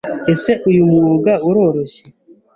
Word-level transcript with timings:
Ese 0.33 0.51
uyu 0.69 0.83
mwuga 0.91 1.33
uroroshye 1.47 2.05